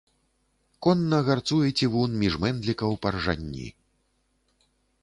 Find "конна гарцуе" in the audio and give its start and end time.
0.85-1.69